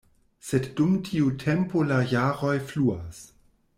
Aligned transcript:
Sed 0.45 0.69
dum 0.79 0.95
tiu 1.09 1.29
tempo 1.43 1.85
la 1.93 1.99
jaroj 2.13 2.55
fluas. 2.73 3.21